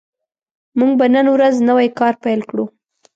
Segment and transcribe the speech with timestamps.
[0.79, 2.65] موږ به نن ورځ نوی کار پیل کړو